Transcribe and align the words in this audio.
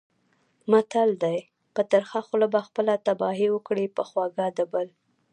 متل 0.71 1.09
دی: 1.23 1.37
په 1.73 1.81
ترخه 1.91 2.19
خوله 2.27 2.47
به 2.53 2.59
خپله 2.67 2.93
تباهي 3.05 3.47
وکړې، 3.51 3.85
په 3.95 4.01
خوږه 4.09 4.47
د 4.57 4.59
بل. 4.71 4.87